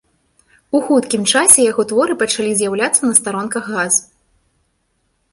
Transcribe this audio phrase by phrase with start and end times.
[0.77, 3.99] У хуткім часе яго творы пачалі з'яўляцца на старонках газ.